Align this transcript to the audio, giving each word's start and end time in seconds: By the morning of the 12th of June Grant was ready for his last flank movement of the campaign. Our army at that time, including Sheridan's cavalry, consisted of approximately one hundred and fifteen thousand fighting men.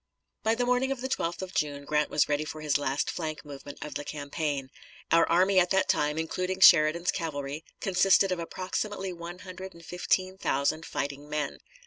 By 0.41 0.55
the 0.55 0.65
morning 0.65 0.91
of 0.91 1.01
the 1.01 1.07
12th 1.07 1.43
of 1.43 1.53
June 1.53 1.85
Grant 1.85 2.09
was 2.09 2.27
ready 2.27 2.43
for 2.43 2.61
his 2.61 2.79
last 2.79 3.07
flank 3.07 3.45
movement 3.45 3.77
of 3.83 3.93
the 3.93 4.03
campaign. 4.03 4.71
Our 5.11 5.29
army 5.29 5.59
at 5.59 5.69
that 5.69 5.87
time, 5.87 6.17
including 6.17 6.59
Sheridan's 6.59 7.11
cavalry, 7.11 7.63
consisted 7.81 8.31
of 8.31 8.39
approximately 8.39 9.13
one 9.13 9.37
hundred 9.45 9.75
and 9.75 9.85
fifteen 9.85 10.39
thousand 10.39 10.87
fighting 10.87 11.29
men. 11.29 11.59